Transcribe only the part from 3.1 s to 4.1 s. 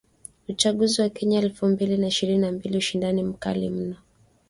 mkali mno!!